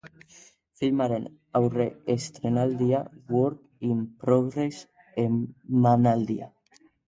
[0.79, 1.27] Filmaren
[1.59, 3.03] aurre-estreinaldia,
[3.35, 4.83] work in progress
[5.29, 6.53] emanaldia.